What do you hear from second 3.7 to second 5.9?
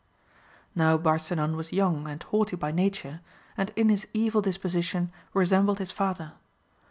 in his evil disposition resembled